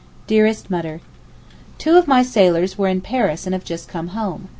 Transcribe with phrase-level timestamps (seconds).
[0.25, 0.99] DEAREST MUTTER,
[1.77, 4.49] Two of my sailors were in Paris and have just come home.